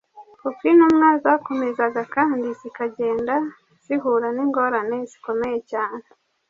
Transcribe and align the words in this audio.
Uko 0.49 0.63
intumwa 0.71 1.09
zakomezaga 1.23 2.01
kandi 2.15 2.47
zikagenda 2.59 3.35
zihura 3.85 4.27
n’ingorane 4.35 4.97
zikomeye 5.09 5.57
cyane 5.71 6.03